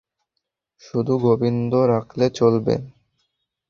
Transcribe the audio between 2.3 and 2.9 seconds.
চলবে?